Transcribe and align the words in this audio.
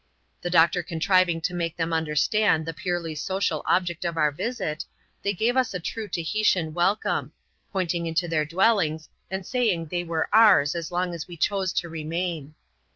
The 0.41 0.49
doctor 0.49 0.81
contriving 0.81 1.41
to 1.41 1.53
make 1.53 1.77
them 1.77 1.93
understand 1.93 2.65
the 2.65 2.73
purely 2.73 3.13
social 3.13 3.61
object 3.67 4.03
of 4.03 4.17
our 4.17 4.31
visit, 4.31 4.83
they 5.21 5.31
gave 5.31 5.55
us 5.55 5.75
a 5.75 5.79
true 5.79 6.07
Tahitian 6.07 6.73
welcome; 6.73 7.33
pointing 7.71 8.07
into 8.07 8.27
their 8.27 8.43
dwellings, 8.43 9.09
and 9.29 9.45
saying 9.45 9.85
they 9.91 10.03
were 10.03 10.27
ours 10.33 10.73
as 10.73 10.91
long 10.91 11.13
as 11.13 11.27
we 11.27 11.37
chose 11.37 11.71
to 11.73 11.87
remain. 11.87 12.55